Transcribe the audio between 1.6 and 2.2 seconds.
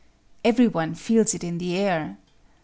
air.